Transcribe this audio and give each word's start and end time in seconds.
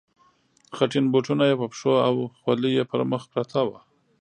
خټین 0.75 1.05
بوټونه 1.13 1.43
یې 1.49 1.55
په 1.61 1.65
پښو 1.71 1.93
او 2.07 2.15
خولۍ 2.39 2.71
یې 2.77 2.83
پر 2.91 2.99
مخ 3.11 3.23
پرته 3.33 3.61
وه. 3.67 3.79